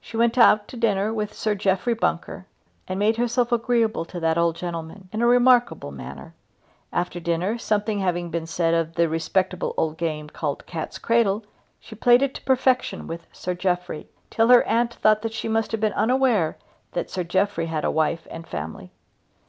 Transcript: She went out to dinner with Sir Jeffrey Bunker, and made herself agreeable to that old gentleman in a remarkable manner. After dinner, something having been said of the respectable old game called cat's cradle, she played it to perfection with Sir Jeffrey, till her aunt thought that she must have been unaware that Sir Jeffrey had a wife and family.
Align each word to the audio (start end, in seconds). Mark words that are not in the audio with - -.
She 0.00 0.16
went 0.16 0.36
out 0.36 0.66
to 0.66 0.76
dinner 0.76 1.14
with 1.14 1.32
Sir 1.32 1.54
Jeffrey 1.54 1.94
Bunker, 1.94 2.46
and 2.88 2.98
made 2.98 3.16
herself 3.16 3.52
agreeable 3.52 4.04
to 4.06 4.18
that 4.18 4.36
old 4.36 4.56
gentleman 4.56 5.08
in 5.12 5.22
a 5.22 5.26
remarkable 5.28 5.92
manner. 5.92 6.34
After 6.92 7.20
dinner, 7.20 7.58
something 7.58 8.00
having 8.00 8.28
been 8.28 8.44
said 8.48 8.74
of 8.74 8.96
the 8.96 9.08
respectable 9.08 9.74
old 9.76 9.96
game 9.96 10.30
called 10.30 10.66
cat's 10.66 10.98
cradle, 10.98 11.44
she 11.78 11.94
played 11.94 12.22
it 12.22 12.34
to 12.34 12.42
perfection 12.42 13.06
with 13.06 13.28
Sir 13.32 13.54
Jeffrey, 13.54 14.08
till 14.30 14.48
her 14.48 14.64
aunt 14.66 14.94
thought 14.94 15.22
that 15.22 15.32
she 15.32 15.46
must 15.46 15.70
have 15.70 15.80
been 15.80 15.92
unaware 15.92 16.58
that 16.90 17.08
Sir 17.08 17.22
Jeffrey 17.22 17.66
had 17.66 17.84
a 17.84 17.90
wife 17.92 18.26
and 18.32 18.48
family. 18.48 18.90